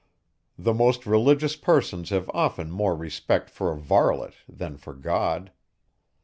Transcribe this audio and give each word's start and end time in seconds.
The 0.57 0.73
most 0.73 1.05
religious 1.05 1.55
persons 1.55 2.09
have 2.09 2.27
often 2.33 2.71
more 2.71 2.95
respect 2.95 3.51
for 3.51 3.71
a 3.71 3.77
varlet, 3.77 4.33
than 4.49 4.75
for 4.77 4.95
God. 4.95 5.51